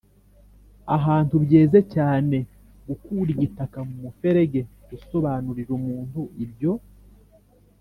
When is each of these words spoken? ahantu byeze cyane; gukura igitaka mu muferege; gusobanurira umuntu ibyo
ahantu 0.97 1.35
byeze 1.45 1.79
cyane; 1.93 2.37
gukura 2.87 3.29
igitaka 3.35 3.77
mu 3.87 3.95
muferege; 4.03 4.61
gusobanurira 4.89 5.71
umuntu 5.79 6.21
ibyo 6.43 6.73